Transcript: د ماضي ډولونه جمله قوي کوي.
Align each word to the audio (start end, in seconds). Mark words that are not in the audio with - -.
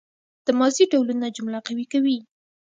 د 0.45 0.47
ماضي 0.59 0.83
ډولونه 0.91 1.27
جمله 1.37 1.59
قوي 1.67 1.85
کوي. 1.93 2.17